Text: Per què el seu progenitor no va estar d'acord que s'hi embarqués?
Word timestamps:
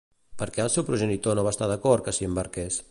Per 0.41 0.47
què 0.55 0.63
el 0.63 0.71
seu 0.75 0.85
progenitor 0.89 1.39
no 1.39 1.47
va 1.49 1.55
estar 1.57 1.69
d'acord 1.75 2.07
que 2.09 2.19
s'hi 2.19 2.31
embarqués? 2.31 2.79